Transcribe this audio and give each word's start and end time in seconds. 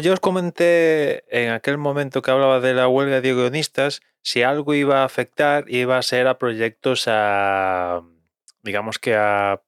como 0.00 0.06
ya 0.06 0.12
os 0.14 0.20
comenté 0.20 1.24
en 1.28 1.52
aquel 1.52 1.76
momento 1.76 2.22
que 2.22 2.30
hablaba 2.30 2.60
de 2.60 2.72
la 2.72 2.88
huelga 2.88 3.20
de 3.20 3.34
guionistas, 3.34 4.00
si 4.22 4.42
algo 4.42 4.72
iba 4.72 5.02
a 5.02 5.04
afectar, 5.04 5.64
iba 5.68 5.98
a 5.98 6.02
ser 6.02 6.26
a 6.26 6.38
proyectos 6.38 7.04
a, 7.06 8.00
digamos 8.62 8.98
que 8.98 9.14
a 9.14 9.60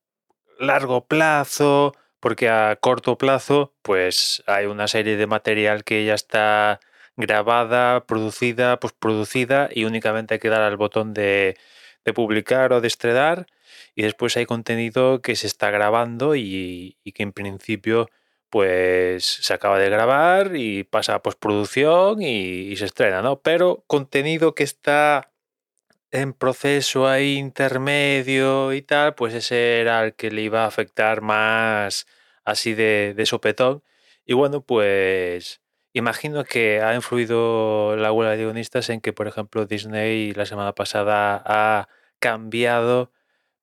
largo 0.59 1.07
plazo, 1.07 1.95
porque 2.19 2.49
a 2.49 2.77
corto 2.81 3.19
plazo, 3.19 3.75
pues 3.83 4.43
hay 4.47 4.65
una 4.65 4.89
serie 4.89 5.19
de 5.19 5.27
material 5.27 5.85
que 5.85 6.07
ya 6.07 6.15
está 6.15 6.81
grabada, 7.17 8.07
producida, 8.07 8.81
postproducida 8.81 9.69
y 9.71 9.85
únicamente 9.85 10.35
hay 10.35 10.41
que 10.41 10.49
dar 10.49 10.63
al 10.63 10.79
botón 10.79 11.13
de, 11.13 11.59
de 12.07 12.13
publicar 12.15 12.73
o 12.73 12.81
de 12.81 12.89
estrenar 12.89 13.47
y 13.95 14.03
después 14.03 14.35
hay 14.39 14.47
contenido 14.47 15.21
que 15.21 15.37
se 15.37 15.47
está 15.47 15.71
grabando 15.71 16.37
y 16.37 16.97
que 17.15 17.23
en 17.23 17.33
principio 17.33 18.09
pues 18.53 19.25
se 19.25 19.55
acaba 19.55 19.79
de 19.79 19.89
grabar 19.89 20.57
y 20.57 20.85
pasa 20.85 21.15
a 21.15 21.23
postproducción 21.23 22.21
y, 22.21 22.77
se 22.77 22.85
estrena, 22.85 23.23
¿no? 23.23 23.41
Pero 23.41 23.85
contenido 23.87 24.55
que 24.55 24.65
está 24.65 25.33
en 26.11 26.35
proceso 26.35 27.09
ahí 27.09 27.39
intermedio 27.39 28.75
y 28.75 28.83
tal, 28.83 29.15
pues 29.15 29.33
ese 29.35 29.81
era 29.81 30.05
el 30.05 30.15
que 30.15 30.31
le 30.31 30.43
iba 30.43 30.65
a 30.65 30.67
afectar 30.67 31.23
más 31.23 32.07
así 32.45 32.75
de, 32.75 33.15
de 33.17 33.27
sopetón. 33.27 33.83
Y 34.27 34.35
bueno, 34.35 34.63
pues 34.63 35.63
imagino 35.95 36.45
que 36.45 36.83
ha 36.83 36.95
influido 36.95 37.97
la 37.97 38.13
huelga 38.13 38.33
de 38.37 38.45
guionistas 38.45 38.91
en 38.91 39.01
que, 39.01 39.15
por 39.15 39.29
ejemplo, 39.29 39.65
Disney 39.67 40.33
la 40.35 40.47
semana 40.47 40.75
pasada 40.75 41.43
ha 41.47 41.89
cambiado 42.19 43.13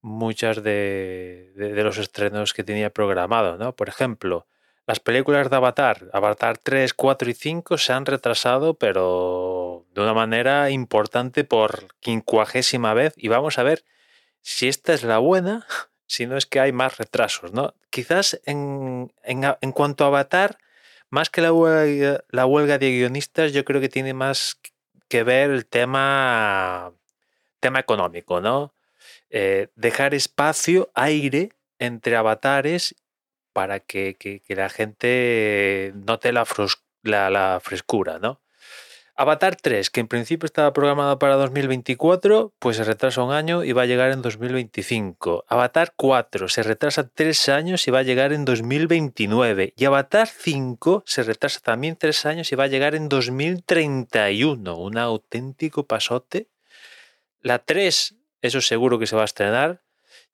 muchas 0.01 0.63
de, 0.63 1.53
de, 1.55 1.73
de 1.73 1.83
los 1.83 1.99
estrenos 1.99 2.53
que 2.53 2.63
tenía 2.63 2.89
programado, 2.91 3.57
¿no? 3.57 3.75
Por 3.75 3.89
ejemplo, 3.89 4.47
las 4.89 4.99
películas 4.99 5.51
de 5.51 5.55
Avatar, 5.55 6.09
Avatar 6.13 6.57
3, 6.57 6.95
4 6.95 7.29
y 7.29 7.35
5 7.35 7.77
se 7.77 7.93
han 7.93 8.07
retrasado, 8.07 8.73
pero 8.73 9.85
de 9.93 10.01
una 10.01 10.15
manera 10.15 10.71
importante 10.71 11.43
por 11.43 11.93
quincuagésima 11.99 12.95
vez. 12.95 13.13
Y 13.15 13.27
vamos 13.27 13.59
a 13.59 13.63
ver 13.63 13.83
si 14.41 14.67
esta 14.67 14.95
es 14.95 15.03
la 15.03 15.19
buena, 15.19 15.67
si 16.07 16.25
no 16.25 16.37
es 16.37 16.47
que 16.47 16.59
hay 16.59 16.71
más 16.71 16.97
retrasos, 16.97 17.53
¿no? 17.53 17.75
Quizás 17.91 18.41
en, 18.45 19.13
en, 19.21 19.71
cuanto 19.73 20.05
a 20.05 20.07
Avatar, 20.07 20.57
más 21.11 21.29
que 21.29 21.41
la 21.41 21.53
huelga, 21.53 22.23
la 22.29 22.47
huelga, 22.47 22.79
de 22.79 22.89
guionistas, 22.89 23.53
yo 23.53 23.63
creo 23.65 23.81
que 23.81 23.89
tiene 23.89 24.15
más 24.15 24.59
que 25.07 25.21
ver 25.21 25.51
el 25.51 25.67
tema, 25.67 26.93
tema 27.59 27.77
económico, 27.77 28.41
¿no? 28.41 28.73
Eh, 29.29 29.67
dejar 29.75 30.15
espacio, 30.15 30.89
aire 30.95 31.51
entre 31.77 32.15
avatares 32.15 32.95
para 33.53 33.79
que, 33.79 34.15
que, 34.15 34.55
la 34.55 34.69
gente 34.69 35.93
note 35.95 36.31
la, 36.31 36.45
la, 37.03 37.29
la, 37.29 37.59
frescura, 37.61 38.19
¿no? 38.19 38.41
Avatar 39.19 39.57
3, 39.57 39.89
que 39.89 39.99
en 39.99 40.07
principio 40.07 40.45
estaba 40.45 40.71
programado 40.71 41.19
para 41.19 41.35
2024, 41.35 42.53
pues 42.57 42.77
se 42.77 42.85
retrasa 42.85 43.21
un 43.21 43.33
año 43.33 43.65
y 43.65 43.73
va 43.73 43.81
a 43.81 43.85
llegar 43.85 44.11
en 44.11 44.21
2025. 44.21 45.43
Avatar 45.49 45.91
4 45.97 46.47
se 46.47 46.63
retrasa 46.63 47.09
tres 47.09 47.49
años 47.49 47.85
y 47.85 47.91
va 47.91 47.99
a 47.99 48.03
llegar 48.03 48.31
en 48.31 48.45
2029. 48.45 49.73
Y 49.75 49.83
Avatar 49.83 50.29
5 50.29 51.03
se 51.05 51.23
retrasa 51.23 51.59
también 51.59 51.97
tres 51.97 52.25
años 52.25 52.49
y 52.53 52.55
va 52.55 52.63
a 52.63 52.67
llegar 52.67 52.95
en 52.95 53.09
2031. 53.09 54.77
Un 54.77 54.97
auténtico 54.97 55.85
pasote. 55.85 56.47
La 57.41 57.59
3, 57.59 58.15
eso 58.41 58.61
seguro 58.61 58.99
que 58.99 59.07
se 59.07 59.17
va 59.17 59.23
a 59.23 59.25
estrenar. 59.25 59.81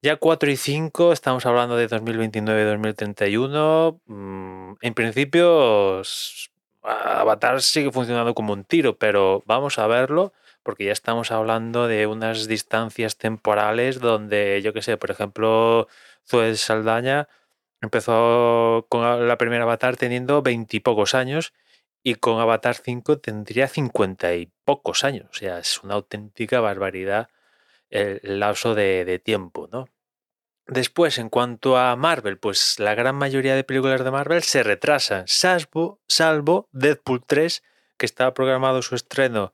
Ya 0.02 0.16
4 0.16 0.50
y 0.50 0.56
5, 0.56 1.12
estamos 1.12 1.46
hablando 1.46 1.76
de 1.76 1.88
2029-2031. 1.88 4.00
Mm, 4.06 4.74
en 4.80 4.94
principio, 4.94 6.02
Avatar 6.82 7.62
sigue 7.62 7.90
funcionando 7.90 8.34
como 8.34 8.52
un 8.52 8.64
tiro, 8.64 8.98
pero 8.98 9.42
vamos 9.46 9.78
a 9.78 9.86
verlo 9.86 10.32
porque 10.62 10.84
ya 10.84 10.92
estamos 10.92 11.30
hablando 11.30 11.86
de 11.88 12.06
unas 12.06 12.46
distancias 12.46 13.16
temporales 13.16 14.00
donde, 14.00 14.60
yo 14.62 14.72
qué 14.72 14.82
sé, 14.82 14.96
por 14.96 15.10
ejemplo, 15.10 15.88
Zoe 16.26 16.56
Saldaña 16.56 17.28
empezó 17.80 18.86
con 18.88 19.28
la 19.28 19.38
primera 19.38 19.64
Avatar 19.64 19.96
teniendo 19.96 20.42
veintipocos 20.42 21.14
años 21.14 21.52
y 22.02 22.16
con 22.16 22.40
Avatar 22.40 22.76
5 22.76 23.18
tendría 23.18 23.68
cincuenta 23.68 24.34
y 24.34 24.50
pocos 24.64 25.04
años. 25.04 25.26
O 25.30 25.34
sea, 25.34 25.58
es 25.58 25.82
una 25.82 25.94
auténtica 25.94 26.60
barbaridad 26.60 27.28
el 27.90 28.40
lapso 28.40 28.74
de, 28.74 29.20
tiempo, 29.24 29.68
¿no? 29.70 29.88
Después, 30.66 31.18
en 31.18 31.28
cuanto 31.28 31.76
a 31.76 31.94
Marvel, 31.94 32.38
pues 32.38 32.80
la 32.80 32.94
gran 32.94 33.14
mayoría 33.14 33.54
de 33.54 33.62
películas 33.62 34.02
de 34.02 34.10
Marvel 34.10 34.42
se 34.42 34.64
retrasan, 34.64 35.24
salvo, 35.28 36.00
salvo 36.08 36.68
Deadpool 36.72 37.24
3, 37.24 37.62
que 37.96 38.06
estaba 38.06 38.34
programado 38.34 38.82
su 38.82 38.96
estreno 38.96 39.52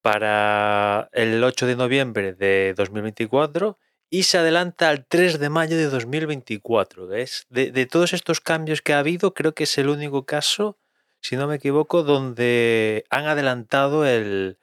para 0.00 1.10
el 1.12 1.44
8 1.44 1.66
de 1.66 1.76
noviembre 1.76 2.32
de 2.32 2.72
2024 2.74 3.78
y 4.08 4.22
se 4.22 4.38
adelanta 4.38 4.88
al 4.88 5.04
3 5.04 5.38
de 5.38 5.50
mayo 5.50 5.76
de 5.76 5.86
2024. 5.90 7.06
¿ves? 7.06 7.46
De, 7.50 7.70
de 7.70 7.86
todos 7.86 8.14
estos 8.14 8.40
cambios 8.40 8.80
que 8.80 8.94
ha 8.94 9.00
habido, 9.00 9.34
creo 9.34 9.52
que 9.52 9.64
es 9.64 9.76
el 9.76 9.88
único 9.88 10.24
caso, 10.24 10.78
si 11.20 11.36
no 11.36 11.48
me 11.48 11.56
equivoco, 11.56 12.02
donde 12.02 13.04
han 13.10 13.26
adelantado 13.26 14.06
el, 14.06 14.58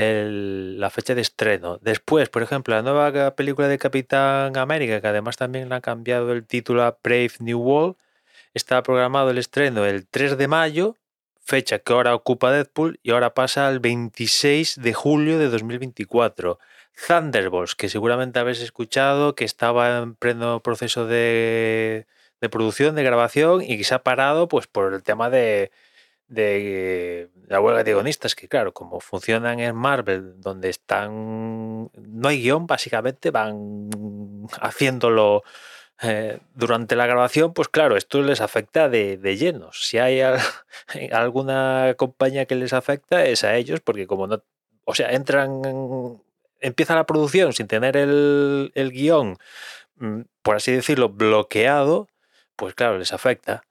la 0.00 0.90
fecha 0.90 1.14
de 1.14 1.22
estreno. 1.22 1.78
Después, 1.82 2.28
por 2.28 2.42
ejemplo, 2.42 2.74
la 2.74 2.82
nueva 2.82 3.34
película 3.34 3.68
de 3.68 3.78
Capitán 3.78 4.56
América, 4.56 5.00
que 5.00 5.08
además 5.08 5.36
también 5.36 5.72
han 5.72 5.80
cambiado 5.80 6.32
el 6.32 6.46
título 6.46 6.84
a 6.84 6.98
Brave 7.02 7.32
New 7.40 7.58
World, 7.58 7.96
estaba 8.54 8.82
programado 8.82 9.30
el 9.30 9.38
estreno 9.38 9.84
el 9.86 10.06
3 10.06 10.38
de 10.38 10.48
mayo, 10.48 10.96
fecha 11.44 11.78
que 11.80 11.92
ahora 11.92 12.14
ocupa 12.14 12.52
Deadpool 12.52 13.00
y 13.02 13.10
ahora 13.10 13.34
pasa 13.34 13.66
al 13.68 13.80
26 13.80 14.80
de 14.80 14.94
julio 14.94 15.38
de 15.38 15.48
2024. 15.48 16.58
Thunderbolts, 17.06 17.74
que 17.74 17.88
seguramente 17.88 18.38
habéis 18.38 18.60
escuchado, 18.60 19.34
que 19.34 19.44
estaba 19.44 19.98
en 19.98 20.14
pleno 20.16 20.60
proceso 20.62 21.06
de, 21.06 22.06
de 22.40 22.48
producción, 22.48 22.94
de 22.94 23.04
grabación 23.04 23.62
y 23.62 23.78
que 23.78 23.84
se 23.84 23.94
ha 23.94 24.02
parado 24.02 24.48
pues 24.48 24.66
por 24.66 24.92
el 24.94 25.02
tema 25.02 25.30
de, 25.30 25.70
de 26.28 27.30
la 27.46 27.60
huelga 27.60 27.82
de 27.82 27.92
guionistas, 27.92 28.34
que 28.34 28.48
claro, 28.48 28.72
como 28.72 29.00
funcionan 29.00 29.60
en 29.60 29.74
Marvel, 29.74 30.40
donde 30.40 30.68
están, 30.68 31.90
no 31.94 32.28
hay 32.28 32.42
guion, 32.42 32.66
básicamente 32.66 33.30
van 33.30 33.90
haciéndolo 34.60 35.42
eh, 36.02 36.38
durante 36.54 36.94
la 36.94 37.06
grabación, 37.06 37.52
pues 37.54 37.68
claro, 37.68 37.96
esto 37.96 38.22
les 38.22 38.40
afecta 38.40 38.88
de, 38.88 39.16
de 39.16 39.36
lleno. 39.36 39.70
Si 39.72 39.98
hay 39.98 40.20
alguna 41.12 41.94
compañía 41.96 42.46
que 42.46 42.54
les 42.54 42.72
afecta, 42.72 43.24
es 43.24 43.42
a 43.44 43.56
ellos, 43.56 43.80
porque 43.80 44.06
como 44.06 44.26
no, 44.26 44.42
o 44.84 44.94
sea, 44.94 45.10
entran, 45.12 45.62
empieza 46.60 46.94
la 46.94 47.06
producción 47.06 47.52
sin 47.52 47.66
tener 47.66 47.96
el, 47.96 48.70
el 48.74 48.92
guion, 48.92 49.38
mm, 49.96 50.22
por 50.42 50.56
así 50.56 50.72
decirlo, 50.72 51.08
bloqueado, 51.08 52.08
pues 52.56 52.74
claro, 52.74 52.98
les 52.98 53.12
afecta. 53.12 53.62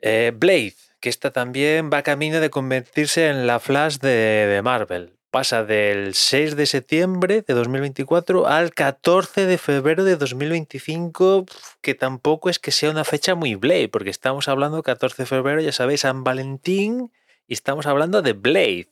Eh, 0.00 0.32
Blade, 0.34 0.74
que 1.02 1.08
esta 1.08 1.32
también 1.32 1.90
va 1.92 2.02
camino 2.02 2.38
de 2.40 2.48
convertirse 2.48 3.28
en 3.28 3.46
la 3.46 3.58
Flash 3.58 3.98
de, 3.98 4.60
Marvel. 4.62 5.18
Pasa 5.32 5.64
del 5.64 6.14
6 6.14 6.54
de 6.54 6.66
septiembre 6.66 7.42
de 7.42 7.54
2024 7.54 8.46
al 8.46 8.72
14 8.72 9.46
de 9.46 9.58
febrero 9.58 10.04
de 10.04 10.16
2025, 10.16 11.44
que 11.80 11.94
tampoco 11.94 12.50
es 12.50 12.60
que 12.60 12.70
sea 12.70 12.90
una 12.90 13.02
fecha 13.04 13.34
muy 13.34 13.56
Blade, 13.56 13.88
porque 13.88 14.10
estamos 14.10 14.46
hablando 14.46 14.82
14 14.82 15.22
de 15.22 15.26
febrero, 15.26 15.60
ya 15.60 15.72
sabéis, 15.72 16.02
San 16.02 16.22
Valentín, 16.22 17.10
y 17.48 17.54
estamos 17.54 17.86
hablando 17.86 18.22
de 18.22 18.34
Blade. 18.34 18.88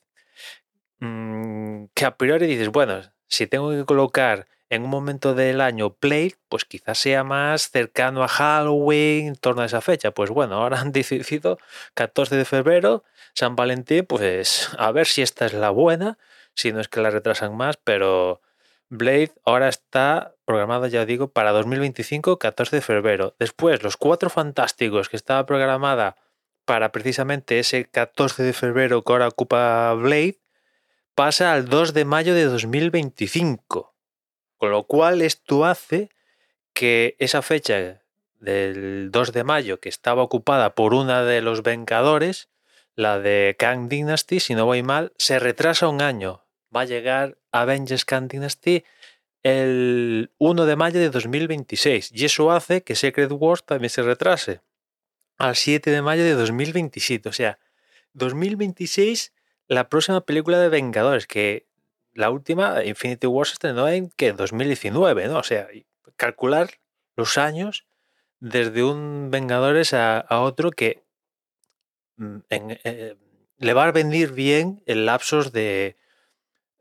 Mm, 0.99 1.85
que 1.95 2.05
a 2.07 2.17
priori 2.17 2.47
dices, 2.47 2.71
bueno, 2.71 3.03
si 3.29 3.47
tengo 3.47 3.71
que 3.71 3.85
colocar 3.85 4.49
en 4.71 4.85
un 4.85 4.91
momento 4.91 5.35
del 5.35 5.61
año 5.61 5.97
Blade, 6.01 6.37
pues 6.49 6.65
quizás 6.65 6.99
sea 6.99 7.25
más 7.25 7.71
cercano 7.71 8.23
a 8.23 8.29
Halloween, 8.29 9.27
en 9.29 9.37
torno 9.37 9.63
a 9.63 9.67
esa 9.67 9.81
fecha. 9.81 10.13
Pues 10.13 10.31
bueno, 10.31 10.55
ahora 10.55 10.81
han 10.81 10.93
decidido 10.93 11.59
14 11.95 12.37
de 12.37 12.45
febrero, 12.45 13.05
San 13.35 13.57
Valentín, 13.57 14.07
pues 14.07 14.71
a 14.79 14.93
ver 14.93 15.07
si 15.07 15.23
esta 15.23 15.47
es 15.47 15.53
la 15.53 15.71
buena, 15.71 16.19
si 16.55 16.73
no 16.73 16.81
es 16.81 16.89
que 16.89 17.01
la 17.01 17.11
retrasan 17.11 17.57
más, 17.57 17.77
pero 17.77 18.41
Blade 18.89 19.33
ahora 19.45 19.69
está 19.69 20.35
programado, 20.45 20.87
ya 20.87 21.05
digo, 21.05 21.29
para 21.29 21.51
2025, 21.53 22.39
14 22.39 22.77
de 22.77 22.83
febrero. 22.83 23.35
Después, 23.39 23.83
Los 23.83 23.97
Cuatro 23.97 24.31
Fantásticos, 24.31 25.09
que 25.09 25.17
estaba 25.17 25.47
programada 25.47 26.17
para 26.65 26.93
precisamente 26.93 27.59
ese 27.59 27.87
14 27.87 28.45
de 28.45 28.53
febrero 28.53 29.03
que 29.03 29.13
ahora 29.13 29.29
ocupa 29.29 29.93
Blade, 29.95 30.41
pasa 31.17 31.53
al 31.53 31.69
2 31.69 31.93
de 31.93 32.05
mayo 32.05 32.35
de 32.35 32.45
2025. 32.45 33.90
Con 34.61 34.73
lo 34.73 34.83
cual 34.83 35.23
esto 35.23 35.65
hace 35.65 36.11
que 36.75 37.17
esa 37.19 37.41
fecha 37.41 38.03
del 38.41 39.11
2 39.11 39.33
de 39.33 39.43
mayo, 39.43 39.81
que 39.81 39.89
estaba 39.89 40.23
ocupada 40.23 40.75
por 40.75 40.93
una 40.93 41.25
de 41.25 41.41
los 41.41 41.63
Vengadores, 41.63 42.51
la 42.95 43.19
de 43.19 43.57
Kang 43.59 43.89
Dynasty, 43.89 44.39
si 44.39 44.55
no 44.55 44.67
voy 44.67 44.83
mal, 44.83 45.15
se 45.17 45.39
retrasa 45.39 45.89
un 45.89 46.03
año. 46.03 46.45
Va 46.77 46.83
a 46.83 46.85
llegar 46.85 47.39
Avengers 47.53 48.05
Kang 48.05 48.29
Dynasty 48.29 48.85
el 49.43 50.31
1 50.37 50.67
de 50.67 50.77
mayo 50.77 51.01
de 51.01 51.09
2026. 51.09 52.13
Y 52.13 52.27
eso 52.27 52.51
hace 52.53 52.83
que 52.83 52.97
Secret 52.97 53.33
Wars 53.33 53.65
también 53.65 53.89
se 53.89 54.03
retrase. 54.03 54.61
al 55.39 55.57
7 55.57 55.91
de 55.91 56.03
mayo 56.03 56.23
de 56.23 56.35
2027. 56.35 57.31
O 57.31 57.33
sea, 57.33 57.59
2026, 58.13 59.33
la 59.69 59.89
próxima 59.89 60.21
película 60.21 60.59
de 60.59 60.69
Vengadores, 60.69 61.27
que 61.27 61.70
la 62.15 62.31
última, 62.31 62.85
Infinity 62.85 63.27
War, 63.27 63.47
se 63.47 63.55
estrenó 63.55 63.89
en 63.89 64.11
que 64.11 64.33
2019, 64.33 65.29
¿no? 65.29 65.39
O 65.39 65.43
sea, 65.43 65.69
calcular 66.17 66.71
los 67.17 67.39
años 67.39 67.87
desde 68.41 68.83
un 68.83 69.31
Vengadores 69.31 69.95
a, 69.95 70.25
otro 70.29 70.71
que 70.71 71.05
mm, 72.17 72.37
en, 72.49 72.79
eh, 72.85 73.17
le 73.59 73.75
va 73.75 73.85
a 73.85 73.93
venir 73.93 74.33
bien 74.33 74.83
el 74.87 75.07
lapsos 75.07 75.53
de 75.53 75.97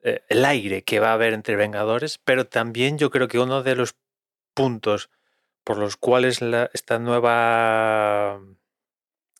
eh, 0.03 0.21
el 0.29 0.45
aire 0.45 0.83
que 0.83 0.99
va 0.99 1.09
a 1.09 1.13
haber 1.13 1.33
entre 1.33 1.55
Vengadores, 1.57 2.17
pero 2.17 2.47
también 2.47 2.97
yo 2.97 3.09
creo 3.09 3.27
que 3.27 3.39
uno 3.39 3.63
de 3.63 3.75
los 3.75 3.95
puntos 4.53 5.09
por 5.63 5.77
los 5.77 5.97
cuales 5.97 6.41
esta 6.73 6.99
nueva 6.99 8.41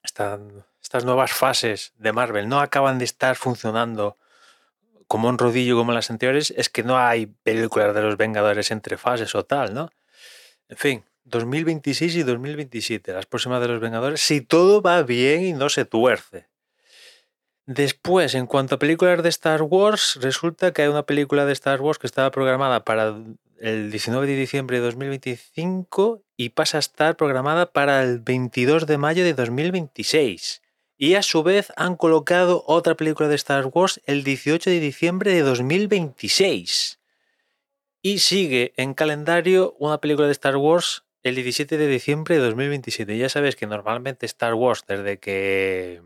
esta, 0.03 0.39
estas 0.81 1.05
nuevas 1.05 1.31
fases 1.31 1.93
de 1.97 2.13
Marvel 2.13 2.47
no 2.47 2.59
acaban 2.59 2.99
de 2.99 3.05
estar 3.05 3.35
funcionando 3.35 4.17
como 5.09 5.27
un 5.27 5.39
rodillo 5.39 5.75
como 5.75 5.91
las 5.91 6.11
anteriores 6.11 6.53
es 6.55 6.69
que 6.69 6.83
no 6.83 6.99
hay 6.99 7.25
películas 7.25 7.95
de 7.95 8.03
los 8.03 8.15
Vengadores 8.15 8.69
entre 8.69 8.95
fases 8.95 9.33
o 9.33 9.43
tal, 9.43 9.73
¿no? 9.73 9.89
En 10.69 10.77
fin, 10.77 11.03
2026 11.23 12.15
y 12.15 12.23
2027, 12.23 13.13
las 13.13 13.25
próximas 13.25 13.59
de 13.59 13.69
los 13.69 13.79
Vengadores, 13.79 14.21
si 14.21 14.41
todo 14.41 14.83
va 14.83 15.01
bien 15.01 15.43
y 15.43 15.53
no 15.53 15.69
se 15.69 15.83
tuerce. 15.83 16.47
Después, 17.65 18.35
en 18.35 18.45
cuanto 18.45 18.75
a 18.75 18.79
películas 18.79 19.23
de 19.23 19.29
Star 19.29 19.63
Wars, 19.63 20.19
resulta 20.21 20.73
que 20.73 20.83
hay 20.83 20.89
una 20.89 21.07
película 21.07 21.47
de 21.47 21.53
Star 21.53 21.81
Wars 21.81 21.97
que 21.97 22.05
estaba 22.05 22.29
programada 22.29 22.85
para 22.85 23.15
el 23.59 23.89
19 23.89 24.27
de 24.27 24.35
diciembre 24.35 24.77
de 24.77 24.85
2025 24.85 26.21
y 26.37 26.49
pasa 26.49 26.77
a 26.77 26.81
estar 26.81 27.17
programada 27.17 27.71
para 27.71 28.03
el 28.03 28.19
22 28.19 28.85
de 28.85 28.97
mayo 28.99 29.23
de 29.23 29.33
2026. 29.33 30.61
Y 31.01 31.15
a 31.15 31.23
su 31.23 31.43
vez 31.43 31.71
han 31.77 31.95
colocado 31.95 32.65
otra 32.67 32.95
película 32.95 33.29
de 33.29 33.35
Star 33.35 33.65
Wars 33.67 34.01
el 34.05 34.25
18 34.25 34.69
de 34.69 34.81
diciembre 34.81 35.33
de 35.33 35.43
2026. 35.43 36.99
Y 38.01 38.19
sigue 38.19 38.73
en 38.75 38.93
calendario 38.93 39.77
una 39.79 40.01
película 40.01 40.27
de 40.27 40.33
Star 40.33 40.57
Wars 40.57 41.05
el 41.23 41.35
17 41.35 41.77
de 41.77 41.87
diciembre 41.87 42.35
de 42.35 42.41
2027. 42.41 43.17
Ya 43.17 43.29
sabes 43.29 43.55
que 43.55 43.65
normalmente 43.65 44.25
Star 44.25 44.55
Wars, 44.55 44.83
desde 44.89 45.19
que 45.19 46.01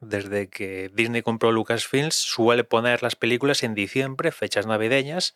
desde 0.00 0.48
que 0.48 0.92
Disney 0.94 1.22
compró 1.22 1.50
Lucasfilms, 1.50 2.14
suele 2.14 2.62
poner 2.62 3.02
las 3.02 3.16
películas 3.16 3.64
en 3.64 3.74
diciembre, 3.74 4.30
fechas 4.30 4.68
navideñas. 4.68 5.34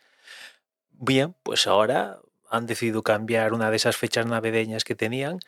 Bien, 0.92 1.34
pues 1.42 1.66
ahora 1.66 2.20
han 2.48 2.66
decidido 2.66 3.02
cambiar 3.02 3.54
una 3.54 3.70
de 3.70 3.76
esas 3.76 3.96
fechas 3.96 4.26
navideñas 4.26 4.84
que 4.84 4.94
tenían 4.94 5.40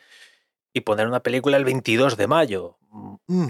y 0.75 0.81
poner 0.81 1.07
una 1.07 1.21
película 1.21 1.55
el 1.55 1.63
22 1.63 2.17
de 2.17 2.27
mayo. 2.27 2.77
Mm. 3.27 3.47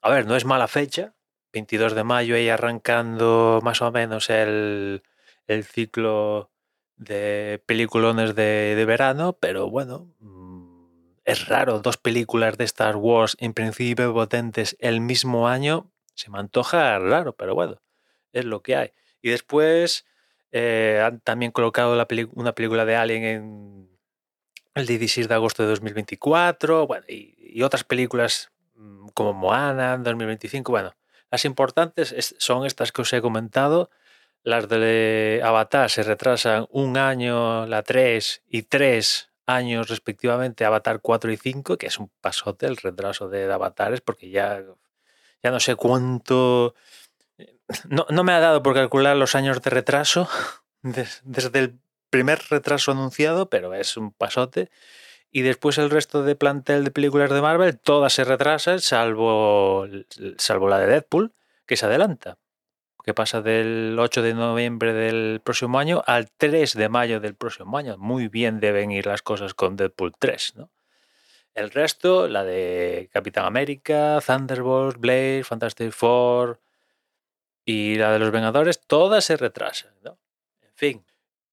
A 0.00 0.10
ver, 0.10 0.26
no 0.26 0.36
es 0.36 0.44
mala 0.44 0.68
fecha. 0.68 1.12
22 1.52 1.94
de 1.94 2.04
mayo 2.04 2.38
y 2.38 2.48
arrancando 2.48 3.58
más 3.64 3.82
o 3.82 3.90
menos 3.90 4.30
el, 4.30 5.02
el 5.48 5.64
ciclo 5.64 6.50
de 6.96 7.60
peliculones 7.66 8.36
de, 8.36 8.74
de 8.76 8.84
verano, 8.84 9.32
pero 9.40 9.68
bueno, 9.68 10.14
es 11.24 11.48
raro, 11.48 11.80
dos 11.80 11.96
películas 11.96 12.58
de 12.58 12.64
Star 12.64 12.96
Wars 12.96 13.36
en 13.40 13.54
principio 13.54 14.12
potentes 14.12 14.76
el 14.78 15.00
mismo 15.00 15.48
año, 15.48 15.90
se 16.14 16.30
me 16.30 16.38
antoja 16.38 16.98
raro, 16.98 17.34
pero 17.34 17.54
bueno, 17.54 17.80
es 18.32 18.44
lo 18.44 18.62
que 18.62 18.76
hay. 18.76 18.92
Y 19.22 19.30
después 19.30 20.04
eh, 20.52 21.02
han 21.04 21.20
también 21.20 21.50
colocado 21.50 21.96
la 21.96 22.06
una 22.34 22.52
película 22.52 22.84
de 22.84 22.96
Alien 22.96 23.24
en 23.24 23.77
el 24.78 24.86
16 24.86 25.28
de 25.28 25.34
agosto 25.34 25.62
de 25.62 25.70
2024, 25.70 26.86
bueno, 26.86 27.04
y, 27.08 27.34
y 27.38 27.62
otras 27.62 27.84
películas 27.84 28.50
mm, 28.76 29.08
como 29.14 29.32
Moana 29.32 29.94
en 29.94 30.02
2025, 30.02 30.70
bueno, 30.72 30.94
las 31.30 31.44
importantes 31.44 32.12
es, 32.12 32.34
son 32.38 32.66
estas 32.66 32.92
que 32.92 33.02
os 33.02 33.12
he 33.12 33.20
comentado. 33.20 33.90
Las 34.42 34.68
de 34.68 35.40
Avatar 35.44 35.90
se 35.90 36.02
retrasan 36.02 36.66
un 36.70 36.96
año, 36.96 37.66
la 37.66 37.82
3 37.82 38.42
y 38.48 38.62
3 38.62 39.30
años 39.46 39.88
respectivamente 39.88 40.64
Avatar 40.64 41.00
4 41.00 41.32
y 41.32 41.36
5, 41.36 41.76
que 41.76 41.86
es 41.86 41.98
un 41.98 42.10
pasote 42.20 42.66
el 42.66 42.76
retraso 42.76 43.28
de 43.28 43.50
Avatares, 43.52 44.00
porque 44.00 44.30
ya, 44.30 44.62
ya 45.42 45.50
no 45.50 45.60
sé 45.60 45.74
cuánto... 45.74 46.74
No, 47.88 48.06
no, 48.08 48.24
me 48.24 48.32
ha 48.32 48.40
dado 48.40 48.62
por 48.62 48.74
calcular 48.74 49.16
los 49.16 49.34
años 49.34 49.60
de 49.60 49.70
retraso 49.70 50.28
desde 50.82 51.58
el 51.58 51.78
primer 52.10 52.40
retraso 52.50 52.92
anunciado, 52.92 53.50
pero 53.50 53.74
es 53.74 53.96
un 53.96 54.12
pasote. 54.12 54.70
Y 55.30 55.42
después 55.42 55.78
el 55.78 55.90
resto 55.90 56.22
de 56.22 56.36
plantel 56.36 56.84
de 56.84 56.90
películas 56.90 57.30
de 57.30 57.42
Marvel, 57.42 57.78
todas 57.78 58.12
se 58.14 58.24
retrasan, 58.24 58.80
salvo, 58.80 59.86
salvo 60.38 60.68
la 60.68 60.78
de 60.78 60.86
Deadpool, 60.86 61.32
que 61.66 61.76
se 61.76 61.86
adelanta 61.86 62.38
que 63.08 63.14
pasa 63.14 63.40
del 63.40 63.96
8 63.98 64.20
de 64.20 64.34
noviembre 64.34 64.92
del 64.92 65.40
próximo 65.42 65.78
año 65.78 66.02
al 66.06 66.30
3 66.30 66.74
de 66.74 66.90
mayo 66.90 67.20
del 67.20 67.34
próximo 67.34 67.78
año. 67.78 67.96
Muy 67.96 68.28
bien 68.28 68.60
deben 68.60 68.90
ir 68.90 69.06
las 69.06 69.22
cosas 69.22 69.54
con 69.54 69.76
Deadpool 69.76 70.12
3, 70.18 70.56
¿no? 70.56 70.70
El 71.54 71.70
resto, 71.70 72.28
la 72.28 72.44
de 72.44 73.08
Capitán 73.10 73.46
América, 73.46 74.18
Thunderbolt, 74.24 74.98
Blade, 74.98 75.42
Fantastic 75.42 75.90
Four 75.90 76.60
y 77.64 77.94
la 77.94 78.12
de 78.12 78.18
los 78.18 78.30
Vengadores, 78.30 78.78
todas 78.86 79.24
se 79.24 79.38
retrasan, 79.38 79.94
¿no? 80.02 80.18
En 80.60 80.74
fin. 80.74 81.07